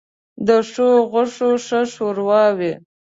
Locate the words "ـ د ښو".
0.23-0.89